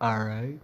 [0.00, 0.60] Alright.